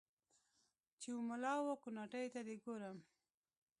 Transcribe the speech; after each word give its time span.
چې 1.01 1.09
و 1.15 1.19
مـــلا 1.27 1.53
و 1.65 1.79
کوناټیــــو 1.83 2.31
ته 2.35 2.39
دې 2.47 2.55
ګورم 2.63 2.97